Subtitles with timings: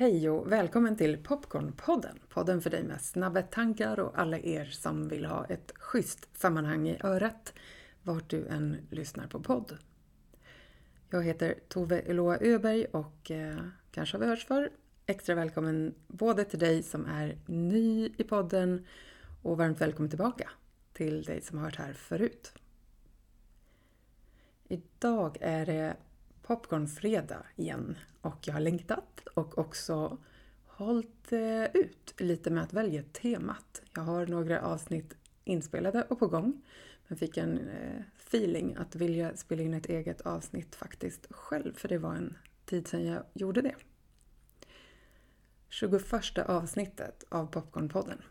[0.00, 2.18] Hej och välkommen till Popcornpodden!
[2.28, 6.88] Podden för dig med snabba tankar och alla er som vill ha ett schysst sammanhang
[6.88, 7.54] i örat
[8.02, 9.78] vart du än lyssnar på podd.
[11.10, 13.58] Jag heter Tove Eloa Öberg och eh,
[13.90, 14.70] kanske har vi hörts för.
[15.06, 18.86] Extra välkommen både till dig som är ny i podden
[19.42, 20.50] och varmt välkommen tillbaka
[20.92, 22.52] till dig som har hört här förut.
[24.68, 25.96] Idag är det
[26.48, 30.18] popcornfredag igen och jag har längtat och också
[30.66, 33.82] hållit eh, ut lite med att välja temat.
[33.94, 35.14] Jag har några avsnitt
[35.44, 36.62] inspelade och på gång
[37.08, 41.88] men fick en eh, feeling att vilja spela in ett eget avsnitt faktiskt själv för
[41.88, 43.74] det var en tid sedan jag gjorde det.
[45.68, 48.22] 21 avsnittet av Popcornpodden.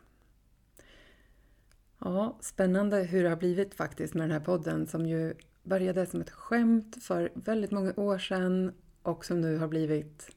[1.99, 5.33] Ja, spännande hur det har blivit faktiskt med den här podden som ju
[5.67, 10.29] började som ett skämt för väldigt många år sedan och som nu har blivit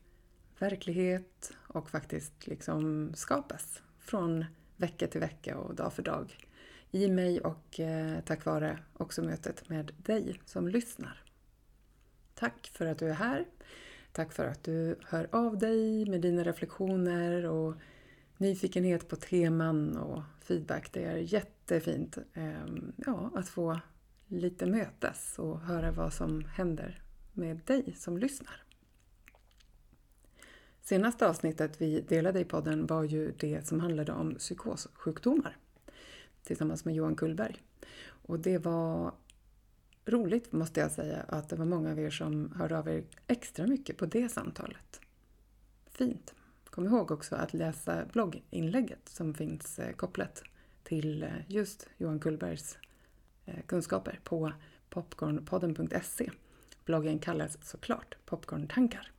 [0.59, 4.45] verklighet och faktiskt liksom skapas från
[4.77, 6.37] vecka till vecka och dag för dag
[6.91, 11.23] i mig och eh, tack vare också mötet med dig som lyssnar.
[12.35, 13.47] Tack för att du är här.
[14.13, 17.75] Tack för att du hör av dig med dina reflektioner och
[18.37, 20.93] nyfikenhet på teman och feedback.
[20.93, 23.81] Det är jättefint eh, ja, att få
[24.31, 28.63] lite mötas och höra vad som händer med dig som lyssnar.
[30.83, 35.57] Senaste avsnittet vi delade i podden var ju det som handlade om psykossjukdomar
[36.43, 37.57] tillsammans med Johan Kullberg.
[38.03, 39.15] Och det var
[40.07, 43.67] roligt måste jag säga att det var många av er som hörde av er extra
[43.67, 45.01] mycket på det samtalet.
[45.87, 46.35] Fint!
[46.65, 50.43] Kom ihåg också att läsa blogginlägget som finns eh, kopplat
[50.85, 52.79] till eh, just Johan Kullbergs
[53.51, 54.53] Eh, kunskaper på
[54.91, 56.31] popcornpodden.se.
[56.85, 59.13] Bloggen kallas såklart Popcorntankar.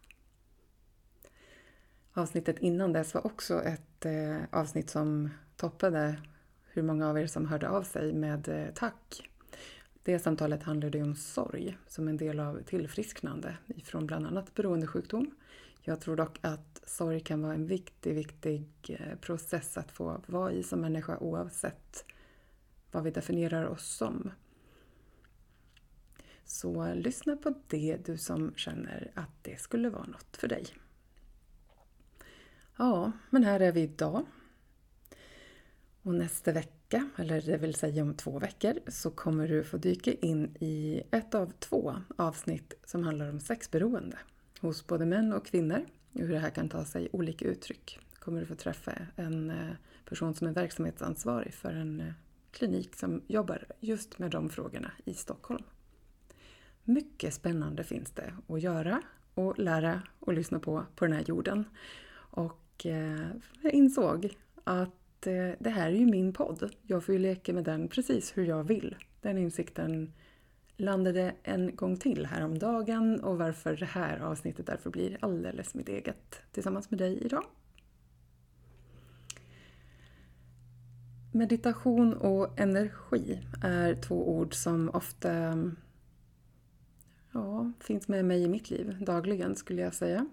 [2.14, 6.16] Avsnittet innan dess var också ett eh, avsnitt som toppade
[6.68, 9.30] hur många av er som hörde av sig med eh, tack.
[10.03, 15.31] Det samtalet handlade om sorg som en del av tillfrisknande ifrån bland annat beroendesjukdom.
[15.81, 20.63] Jag tror dock att sorg kan vara en viktig, viktig process att få vara i
[20.63, 22.06] som människa oavsett
[22.91, 24.31] vad vi definierar oss som.
[26.46, 30.66] Så lyssna på det du som känner att det skulle vara något för dig.
[32.78, 34.25] Ja, men här är vi idag.
[36.01, 40.13] Och nästa vecka, eller det vill säga om två veckor, så kommer du få dyka
[40.13, 44.18] in i ett av två avsnitt som handlar om sexberoende
[44.59, 48.00] hos både män och kvinnor och hur det här kan ta sig olika uttryck.
[48.19, 49.75] kommer du få träffa en eh,
[50.06, 52.13] person som är verksamhetsansvarig för en eh,
[52.51, 55.63] klinik som jobbar just med de frågorna i Stockholm.
[56.84, 59.01] Mycket spännande finns det att göra
[59.34, 61.63] och lära och lyssna på på den här jorden.
[62.13, 63.28] Och eh,
[63.62, 66.75] jag insåg att eh, det här är ju min podd.
[66.81, 68.95] Jag får ju leka med den precis hur jag vill.
[69.22, 70.13] Den insikten
[70.78, 76.41] landade en gång till häromdagen och varför det här avsnittet därför blir alldeles mitt eget
[76.51, 77.44] tillsammans med dig idag.
[81.34, 85.58] Meditation och energi är två ord som ofta
[87.31, 90.28] ja, finns med mig i mitt liv dagligen skulle jag säga.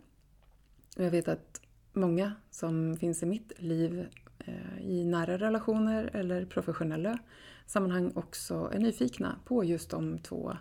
[0.97, 1.60] Och jag vet att
[1.92, 4.06] många som finns i mitt liv
[4.38, 7.19] eh, i nära relationer eller professionella
[7.66, 10.56] sammanhang också är nyfikna på just de två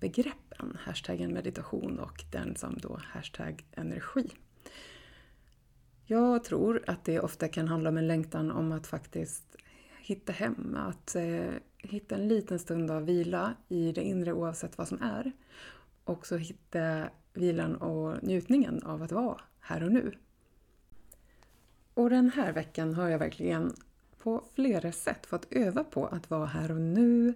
[0.00, 4.30] begreppen, hashtaggen meditation och den som då hashtag energi.
[6.06, 9.56] Jag tror att det ofta kan handla om en längtan om att faktiskt
[10.06, 14.88] hitta hem, att eh, hitta en liten stund av vila i det inre oavsett vad
[14.88, 15.32] som är.
[16.04, 20.12] Och Också hitta vilan och njutningen av att vara här och nu.
[21.94, 23.74] Och den här veckan har jag verkligen
[24.22, 27.34] på flera sätt fått öva på att vara här och nu,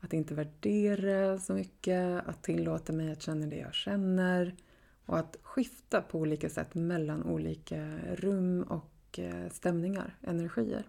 [0.00, 4.54] att inte värdera så mycket, att tillåta mig att känna det jag känner
[5.06, 10.84] och att skifta på olika sätt mellan olika rum och eh, stämningar, energier.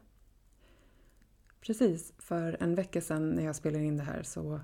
[1.61, 4.61] Precis för en vecka sedan när jag spelade in det här så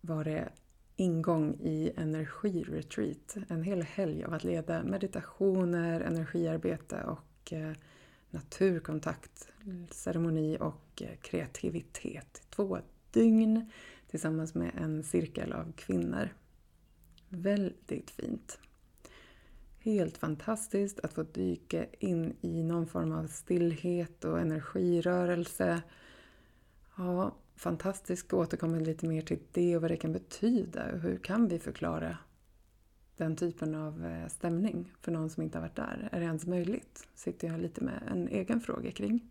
[0.00, 0.48] var det
[0.96, 3.36] ingång i energiretreat.
[3.48, 7.72] En hel helg av att leda meditationer, energiarbete och eh,
[8.30, 9.52] naturkontakt,
[9.90, 12.42] ceremoni och eh, kreativitet.
[12.50, 12.78] Två
[13.10, 13.70] dygn
[14.10, 16.28] tillsammans med en cirkel av kvinnor.
[17.28, 18.58] Väldigt fint.
[19.84, 25.82] Helt fantastiskt att få dyka in i någon form av stillhet och energirörelse.
[26.96, 30.86] Ja, fantastiskt att återkomma lite mer till det och vad det kan betyda.
[30.86, 32.18] Hur kan vi förklara
[33.16, 36.08] den typen av eh, stämning för någon som inte har varit där?
[36.12, 37.08] Är det ens möjligt?
[37.14, 39.30] Sitter jag lite med en egen fråga kring.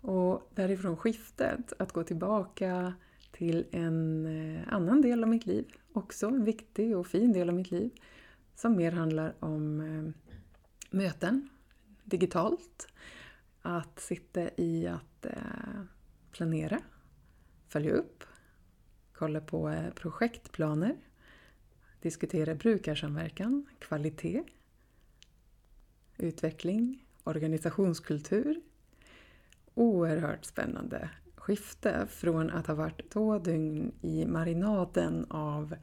[0.00, 2.94] Och därifrån skiftet, att gå tillbaka
[3.32, 7.54] till en eh, annan del av mitt liv, också en viktig och fin del av
[7.54, 7.90] mitt liv,
[8.54, 10.32] som mer handlar om eh,
[10.90, 11.48] möten
[12.04, 12.88] digitalt.
[13.62, 15.82] Att sitta i att eh,
[16.32, 16.80] planera,
[17.68, 18.24] följa upp,
[19.12, 20.96] kolla på eh, projektplaner,
[22.00, 24.42] diskutera brukarsamverkan, kvalitet,
[26.18, 28.60] utveckling, organisationskultur.
[29.74, 35.74] Oerhört spännande skifte från att ha varit två dygn i marinaden av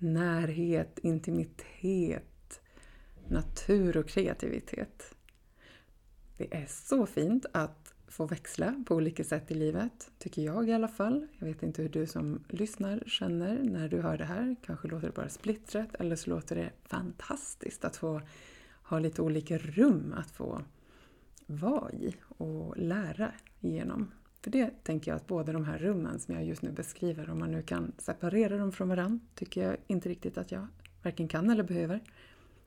[0.00, 2.60] närhet, intimitet,
[3.28, 5.14] natur och kreativitet.
[6.36, 10.72] Det är så fint att få växla på olika sätt i livet, tycker jag i
[10.72, 11.26] alla fall.
[11.38, 14.56] Jag vet inte hur du som lyssnar känner när du hör det här.
[14.66, 18.20] Kanske låter det bara splittrat eller så låter det fantastiskt att få
[18.82, 20.62] ha lite olika rum att få
[21.46, 24.10] vara i och lära igenom.
[24.42, 27.38] För det tänker jag att båda de här rummen som jag just nu beskriver, om
[27.38, 30.66] man nu kan separera dem från varandra, tycker jag inte riktigt att jag
[31.02, 32.00] varken kan eller behöver.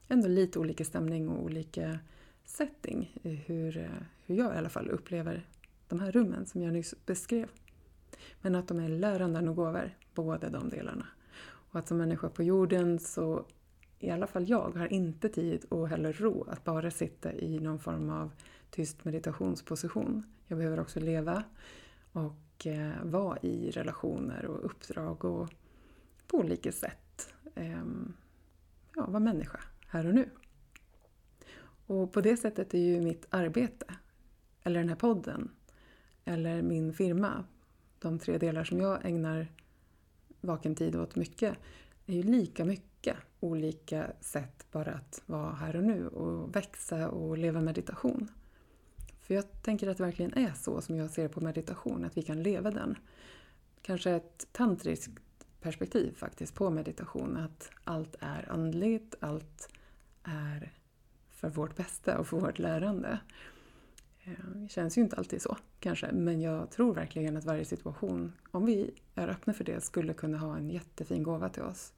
[0.08, 2.00] Ändå lite olika stämning och olika
[2.46, 3.90] setting i hur, eh,
[4.25, 5.48] hur jag i alla fall upplever
[5.88, 7.50] de här rummen som jag nyss beskrev.
[8.42, 11.08] Men att de är lärande och gåvor, båda de delarna.
[11.46, 13.46] Och att som människa på jorden så,
[14.04, 17.80] i alla fall jag, har inte tid och heller ro att bara sitta i någon
[17.80, 18.32] form av
[18.70, 20.24] tyst meditationsposition.
[20.48, 21.44] Jag behöver också leva
[22.12, 25.50] och eh, vara i relationer och uppdrag och
[26.28, 27.84] på olika sätt eh,
[28.96, 30.30] ja, vara människa här och nu.
[31.88, 33.86] Och på det sättet är ju mitt arbete,
[34.64, 35.52] eller den här podden,
[36.26, 37.44] eller min firma,
[38.00, 39.48] de tre delar som jag ägnar
[40.42, 41.58] vaken tid åt mycket,
[42.06, 42.93] är ju lika mycket
[43.40, 48.32] olika sätt bara att vara här och nu och växa och leva meditation.
[49.22, 52.22] För jag tänker att det verkligen är så som jag ser på meditation, att vi
[52.22, 52.98] kan leva den.
[53.82, 55.12] Kanske ett tantriskt
[55.62, 59.70] perspektiv faktiskt på meditation, att allt är andligt, allt
[60.24, 60.74] är
[61.30, 63.20] för vårt bästa och för vårt lärande.
[64.24, 68.34] Eh, det känns ju inte alltid så kanske, men jag tror verkligen att varje situation,
[68.52, 71.94] om vi är öppna för det, skulle kunna ha en jättefin gåva till oss.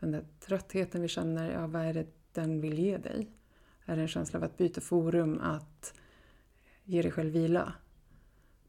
[0.00, 3.30] Den där tröttheten vi känner, ja, vad är det den vill ge dig?
[3.84, 5.94] Är det en känsla av att byta forum, att
[6.84, 7.72] ge dig själv vila?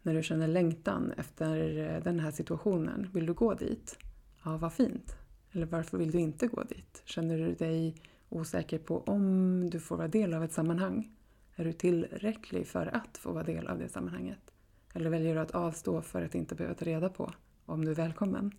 [0.02, 3.98] När du känner längtan efter eh, den här situationen, vill du gå dit?
[4.44, 5.16] Ja, vad fint.
[5.52, 7.02] Eller varför vill du inte gå dit?
[7.06, 7.96] Känner du dig
[8.30, 11.12] osäker på om du får vara del av ett sammanhang.
[11.56, 14.52] Är du tillräcklig för att få vara del av det sammanhanget?
[14.94, 17.32] Eller väljer du att avstå för att inte behöva ta reda på
[17.66, 18.52] om du är välkommen?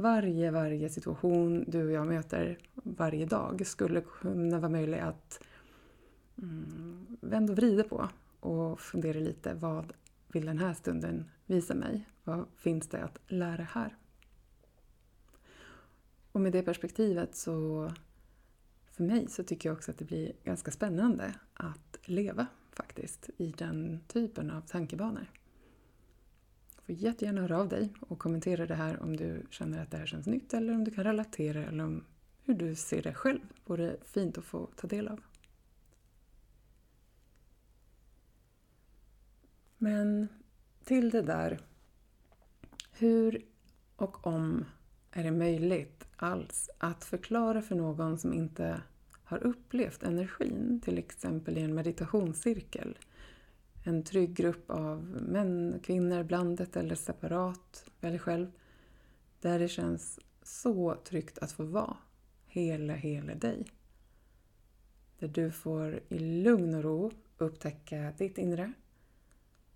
[0.00, 5.42] Varje, varje situation du och jag möter varje dag skulle kunna vara möjlig att
[6.38, 8.08] mm, vända och vrida på
[8.40, 9.54] och fundera lite.
[9.54, 9.92] Vad
[10.28, 12.06] vill den här stunden visa mig?
[12.24, 13.96] Vad finns det att lära här?
[16.32, 17.90] Och med det perspektivet så
[18.90, 23.54] för mig så tycker jag också att det blir ganska spännande att leva faktiskt i
[23.58, 25.26] den typen av tankebanor.
[26.90, 30.06] Får jättegärna höra av dig och kommentera det här om du känner att det här
[30.06, 32.04] känns nytt eller om du kan relatera eller om
[32.44, 33.40] hur du ser det själv.
[33.64, 35.20] Vore fint att få ta del av.
[39.78, 40.28] Men
[40.84, 41.60] till det där.
[42.92, 43.44] Hur
[43.96, 44.64] och om
[45.10, 48.82] är det möjligt alls att förklara för någon som inte
[49.24, 52.98] har upplevt energin, till exempel i en meditationscirkel.
[53.82, 58.52] En trygg grupp av män, kvinnor, blandat eller separat, välj själv.
[59.40, 61.96] Där det känns så tryggt att få vara
[62.46, 63.66] hela, hela dig.
[65.18, 68.72] Där du får i lugn och ro upptäcka ditt inre,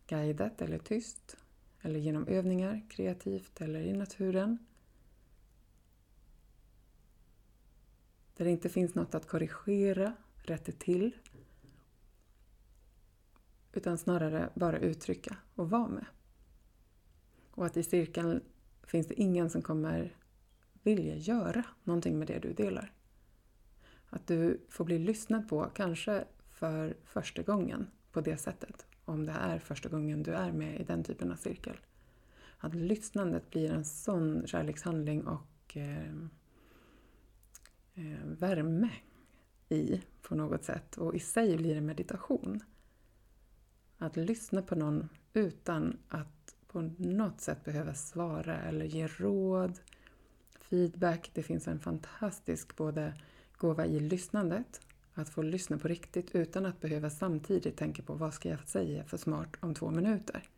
[0.07, 1.37] guidat eller tyst,
[1.81, 4.59] eller genom övningar, kreativt eller i naturen.
[8.37, 11.13] Där det inte finns något att korrigera, rätta till.
[13.77, 16.07] Utan snarare bara uttrycka och vara med.
[17.51, 18.41] Och att i cirkeln
[18.83, 20.17] finns det ingen som kommer
[20.83, 22.93] vilja göra någonting med det du delar.
[24.09, 28.87] Att du får bli lyssnad på, kanske för första gången på det sättet.
[29.05, 31.77] Om det är första gången du är med i den typen av cirkel.
[32.59, 36.15] Att lyssnandet blir en sån kärlekshandling och eh,
[37.95, 38.91] eh, värme
[39.69, 42.61] i på något sätt och i sig blir det meditation.
[44.05, 49.79] Att lyssna på någon utan att på något sätt behöva svara eller ge råd.
[50.61, 51.31] feedback.
[51.35, 53.15] Det finns en fantastisk både
[53.57, 54.81] gåva i lyssnandet,
[55.15, 59.05] att få lyssna på riktigt utan att behöva samtidigt tänka på vad ska jag säga
[59.05, 60.49] för smart om två minuter.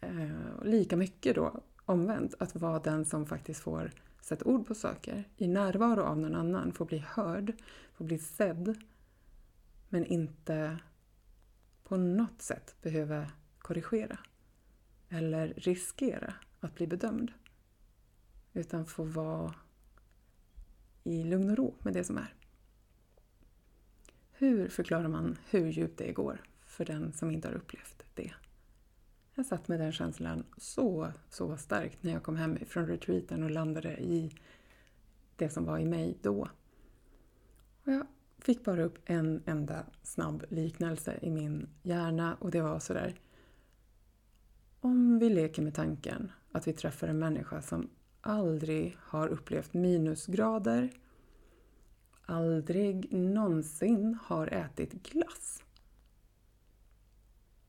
[0.00, 5.24] Eh, lika mycket då omvänt, att vara den som faktiskt får sätta ord på saker
[5.36, 7.52] i närvaro av någon annan, få bli hörd,
[7.92, 8.76] få bli sedd
[9.88, 10.78] men inte
[11.92, 13.26] på något sätt behöva
[13.58, 14.18] korrigera
[15.08, 17.32] eller riskera att bli bedömd.
[18.52, 19.54] Utan få vara
[21.04, 22.34] i lugn och ro med det som är.
[24.32, 28.32] Hur förklarar man hur djupt det går för den som inte har upplevt det?
[29.34, 33.50] Jag satt med den känslan så, så starkt när jag kom hem från retreaten och
[33.50, 34.36] landade i
[35.36, 36.48] det som var i mig då.
[37.84, 38.06] Och jag
[38.44, 43.20] fick bara upp en enda snabb liknelse i min hjärna och det var sådär.
[44.80, 50.90] Om vi leker med tanken att vi träffar en människa som aldrig har upplevt minusgrader,
[52.26, 55.62] aldrig någonsin har ätit glass.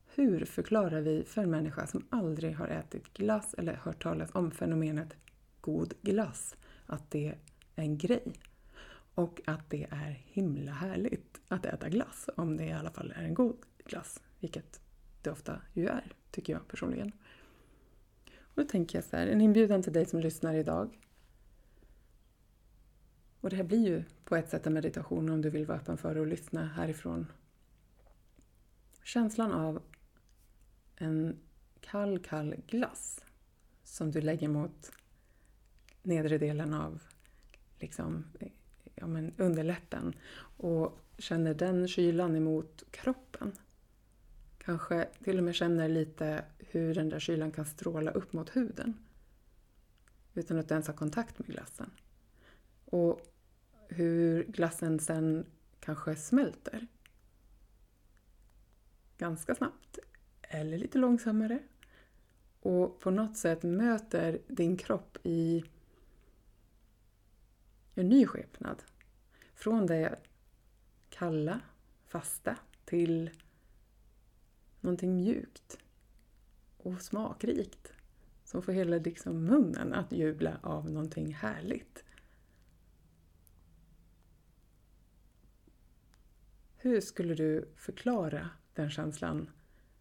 [0.06, 4.50] Hur förklarar vi för en människa som aldrig har ätit glass eller hört talas om
[4.50, 5.16] fenomenet
[5.60, 7.28] god glass att det
[7.74, 8.32] är en grej?
[9.14, 13.22] Och att det är himla härligt att äta glass, om det i alla fall är
[13.22, 14.22] en god glass.
[14.40, 14.80] Vilket
[15.22, 17.12] det ofta ju är, tycker jag personligen.
[18.40, 20.98] Och då tänker jag så här, en inbjudan till dig som lyssnar idag.
[23.40, 25.96] Och det här blir ju på ett sätt en meditation om du vill vara öppen
[25.96, 27.26] för att lyssna härifrån.
[29.02, 29.82] Känslan av
[30.96, 31.40] en
[31.80, 33.24] kall, kall glass
[33.84, 34.92] som du lägger mot
[36.02, 37.02] nedre delen av
[37.78, 38.24] liksom,
[38.94, 40.14] ja, men underläppen
[40.56, 43.52] och känner den kylan emot kroppen.
[44.58, 48.94] Kanske till och med känner lite hur den där kylan kan stråla upp mot huden
[50.34, 51.90] utan att ens ha kontakt med glassen.
[52.84, 53.20] Och
[53.88, 55.46] hur glassen sen
[55.80, 56.86] kanske smälter.
[59.18, 59.98] Ganska snabbt
[60.42, 61.58] eller lite långsammare.
[62.60, 65.64] Och på något sätt möter din kropp i
[67.94, 68.82] en ny skepnad.
[69.54, 70.18] Från det
[71.10, 71.60] kalla,
[72.06, 73.30] fasta till
[74.80, 75.78] någonting mjukt
[76.76, 77.92] och smakrikt
[78.44, 82.04] som får hela liksom munnen att jubla av någonting härligt.
[86.76, 89.50] Hur skulle du förklara den känslan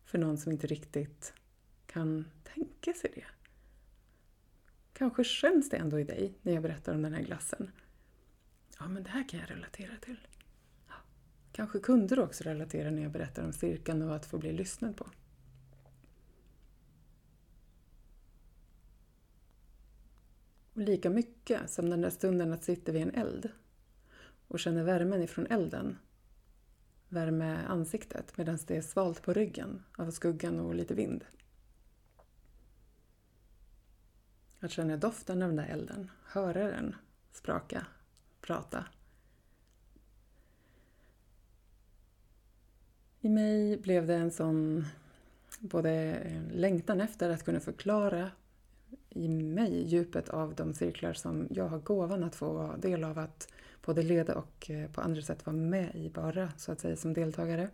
[0.06, 1.34] för någon som inte riktigt
[1.86, 3.26] kan tänka sig det?
[4.94, 7.72] Kanske känns det ändå i dig när jag berättar om den här glassen.
[8.80, 10.28] Ja, men det här kan jag relatera till.
[10.88, 10.94] Ja.
[11.52, 14.98] Kanske kunde du också relatera när jag berättar om cirkeln och att få bli lyssnad
[14.98, 15.10] på.
[20.74, 23.50] Och lika mycket som den där stunden att sitta vid en eld
[24.48, 25.98] och känna värmen ifrån elden
[27.14, 31.26] värme ansiktet medan det är svalt på ryggen av skuggan och lite vind.
[34.60, 36.96] Att känna doften av den där elden, höra den
[37.32, 37.86] spraka,
[38.48, 38.86] prata.
[43.22, 44.86] I mig blev det en sån
[45.60, 46.20] både
[46.52, 48.32] längtan efter att kunna förklara
[49.10, 53.20] i mig djupet av de cirklar som jag har gåvan att få vara del av
[53.20, 53.54] att
[53.86, 57.14] både leda och eh, på andra sätt vara med i bara, så att säga, som
[57.14, 57.70] deltagare.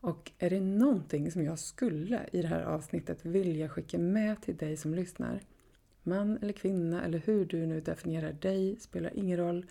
[0.00, 4.56] Och är det någonting som jag skulle i det här avsnittet vilja skicka med till
[4.56, 5.40] dig som lyssnar,
[6.10, 9.66] man eller kvinna eller hur du nu definierar dig, spelar ingen roll.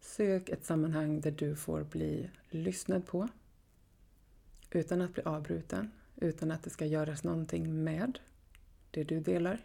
[0.00, 3.28] Sök ett sammanhang där du får bli lyssnad på
[4.70, 8.18] utan att bli avbruten, utan att det ska göras någonting med
[8.90, 9.64] det du delar.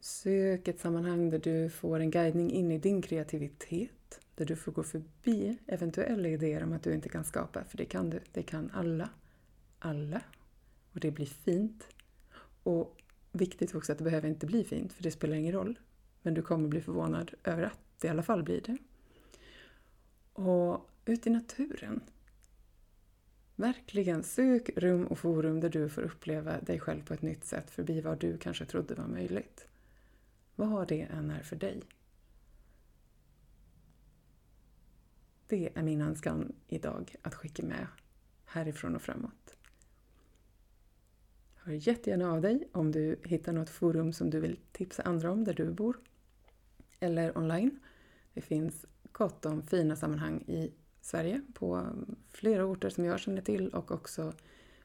[0.00, 4.20] Sök ett sammanhang där du får en guidning in i din kreativitet.
[4.34, 7.84] Där du får gå förbi eventuella idéer om att du inte kan skapa, för det
[7.84, 8.20] kan du.
[8.32, 9.08] Det kan alla.
[9.78, 10.22] Alla.
[10.92, 11.86] Och det blir fint.
[12.62, 12.99] Och
[13.32, 15.78] viktigt också att det behöver inte bli fint, för det spelar ingen roll.
[16.22, 18.76] Men du kommer bli förvånad över att det i alla fall blir det.
[20.32, 22.00] Och ut i naturen.
[23.56, 27.70] Verkligen, sök rum och forum där du får uppleva dig själv på ett nytt sätt
[27.70, 29.66] förbi vad du kanske trodde var möjligt.
[30.56, 31.82] Vad det än är för dig.
[35.46, 37.86] Det är min önskan idag att skicka med
[38.44, 39.56] härifrån och framåt.
[41.62, 45.44] Hör jättegärna av dig om du hittar något forum som du vill tipsa andra om
[45.44, 46.00] där du bor.
[47.00, 47.80] Eller online.
[48.34, 51.86] Det finns gott om fina sammanhang i Sverige på
[52.28, 54.32] flera orter som jag känner till och också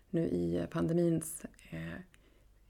[0.10, 2.00] nu i pandemins eh,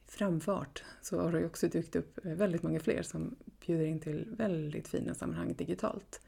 [0.07, 3.35] framfart så har det också dykt upp väldigt många fler som
[3.65, 6.21] bjuder in till väldigt fina sammanhang digitalt.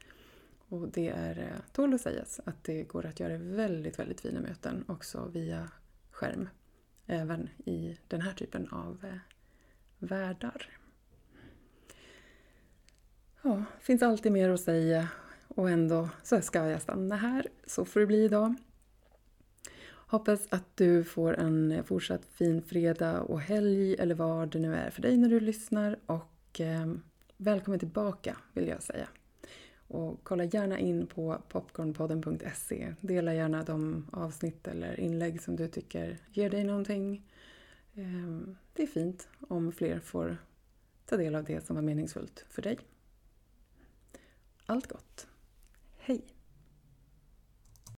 [0.68, 4.40] Och det är, eh, tål att sägas att det går att göra väldigt, väldigt fina
[4.40, 5.70] möten också via
[6.10, 6.48] skärm.
[7.10, 9.18] Även i den här typen av eh,
[9.98, 10.78] världar.
[13.42, 15.08] Ja, finns alltid mer att säga
[15.48, 17.46] och ändå så ska jag stanna här.
[17.66, 18.54] Så får det bli idag.
[19.90, 24.90] Hoppas att du får en fortsatt fin fredag och helg eller vad det nu är
[24.90, 26.94] för dig när du lyssnar och eh,
[27.36, 29.08] välkommen tillbaka vill jag säga.
[29.88, 32.94] Och kolla gärna in på popcornpodden.se.
[33.00, 37.22] Dela gärna de avsnitt eller inlägg som du tycker ger dig någonting.
[37.94, 40.36] Ehm, det är fint om fler får
[41.06, 42.78] ta del av det som var meningsfullt för dig.
[44.66, 45.26] Allt gott!
[45.98, 46.37] Hej!